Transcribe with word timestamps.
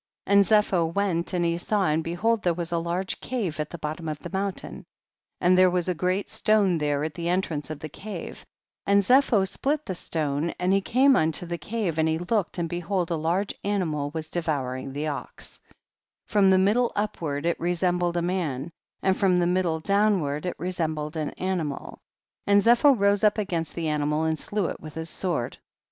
15. 0.25 0.35
And 0.39 0.43
Zepho 0.45 0.85
went 0.95 1.31
and 1.31 1.45
he 1.45 1.59
saw 1.59 1.85
and 1.85 2.03
behold 2.03 2.41
there 2.41 2.55
was 2.55 2.71
a 2.71 2.79
large 2.79 3.19
cave 3.21 3.59
at 3.59 3.69
the 3.69 3.77
bottom 3.77 4.09
of 4.09 4.17
the 4.17 4.31
mountain, 4.33 4.83
and 5.39 5.55
there 5.55 5.69
was 5.69 5.87
a 5.87 5.93
great 5.93 6.27
stone 6.27 6.79
there 6.79 7.03
at 7.03 7.13
the 7.13 7.29
entrance 7.29 7.69
of 7.69 7.77
the 7.77 7.87
cave, 7.87 8.43
and 8.87 9.03
Zepho 9.03 9.45
split 9.47 9.85
the 9.85 9.93
stone 9.93 10.55
and 10.57 10.73
he 10.73 10.81
came 10.81 11.15
unto 11.15 11.45
the 11.45 11.59
cave 11.59 11.99
and 11.99 12.09
he 12.09 12.17
looked 12.17 12.57
and 12.57 12.67
behold, 12.67 13.11
a 13.11 13.15
large 13.15 13.53
animal 13.63 14.09
was 14.09 14.31
devouring 14.31 14.91
the 14.91 15.05
ox; 15.05 15.61
from 16.25 16.49
the 16.49 16.57
middle 16.57 16.91
upward 16.95 17.45
it 17.45 17.59
resembled 17.59 18.17
a 18.17 18.23
man, 18.23 18.71
and 19.03 19.15
from 19.17 19.37
the 19.37 19.45
middle 19.45 19.79
down 19.79 20.19
ward 20.19 20.47
it 20.47 20.55
resembled 20.57 21.15
an 21.15 21.29
animal, 21.37 21.99
and 22.47 22.59
Zepho 22.63 22.93
rose 22.99 23.23
up 23.23 23.37
against 23.37 23.75
the 23.75 23.87
animal 23.87 24.23
and 24.23 24.39
slew 24.39 24.65
it 24.65 24.79
with 24.79 24.95
his 24.95 25.11
sword. 25.11 25.59